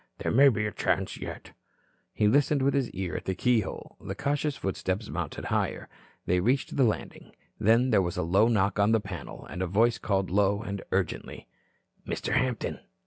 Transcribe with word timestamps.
"There 0.17 0.31
may 0.31 0.49
be 0.49 0.65
a 0.65 0.71
chance 0.71 1.17
yet." 1.17 1.51
He 2.11 2.27
listened 2.27 2.63
with 2.63 2.73
his 2.73 2.89
ear 2.89 3.15
at 3.15 3.25
the 3.25 3.35
keyhole. 3.35 3.97
The 4.01 4.15
cautious 4.15 4.55
footsteps 4.57 5.09
mounted 5.11 5.45
higher. 5.45 5.89
They 6.25 6.39
reached 6.39 6.75
the 6.75 6.83
landing. 6.83 7.35
Then 7.59 7.91
there 7.91 8.01
was 8.01 8.17
a 8.17 8.23
low 8.23 8.47
knock 8.47 8.79
on 8.79 8.93
the 8.93 8.99
panel, 8.99 9.45
and 9.45 9.61
a 9.61 9.67
voice 9.67 9.99
called 9.99 10.31
low 10.31 10.63
and 10.63 10.81
urgently: 10.91 11.47
"Mr. 12.07 12.33
Hampton. 12.33 12.79